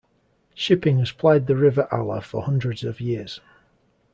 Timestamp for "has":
0.97-1.11